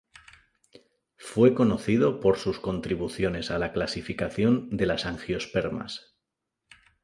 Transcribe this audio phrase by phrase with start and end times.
[1.19, 6.15] Fue conocido por sus contribuciones a la clasificación de las angiospermas.